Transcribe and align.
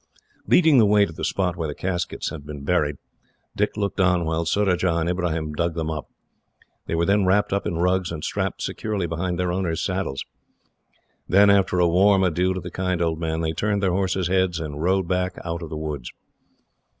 Leading 0.47 0.79
the 0.79 0.87
way 0.87 1.05
to 1.05 1.13
the 1.13 1.23
spot 1.23 1.55
where 1.55 1.67
the 1.67 1.75
caskets 1.75 2.31
had 2.31 2.43
been 2.43 2.63
buried, 2.63 2.95
Dick 3.55 3.77
looked 3.77 3.99
on 4.01 4.25
while 4.25 4.45
Surajah 4.47 4.95
and 4.95 5.07
Ibrahim 5.07 5.53
dug 5.53 5.75
them 5.75 5.91
up. 5.91 6.09
They 6.87 6.95
were 6.95 7.05
then 7.05 7.27
wrapped 7.27 7.53
up 7.53 7.67
in 7.67 7.77
rugs, 7.77 8.11
and 8.11 8.23
strapped 8.23 8.63
securely 8.63 9.05
behind 9.05 9.37
their 9.37 9.51
owners' 9.51 9.79
saddles. 9.83 10.25
Then, 11.29 11.51
after 11.51 11.77
a 11.79 11.87
warm 11.87 12.23
adieu 12.23 12.51
to 12.55 12.59
the 12.61 12.71
kind 12.71 12.99
old 12.99 13.19
man, 13.19 13.41
they 13.41 13.51
turned 13.53 13.83
their 13.83 13.91
horses' 13.93 14.27
heads, 14.27 14.59
and 14.59 14.81
rode 14.81 15.07
back 15.07 15.35
out 15.45 15.61
of 15.61 15.69
the 15.69 15.77
woods. 15.77 16.11